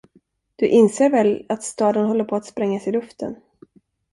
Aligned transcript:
Du 0.55 0.65
inser 0.67 1.09
väl 1.09 1.45
att 1.49 1.63
staden 1.63 2.05
håller 2.05 2.23
på 2.23 2.35
att 2.35 2.45
sprängas 2.45 2.87
i 2.87 2.91
luften. 2.91 3.35